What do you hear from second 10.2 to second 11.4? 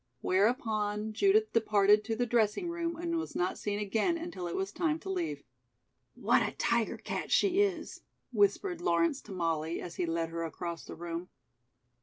her across the room.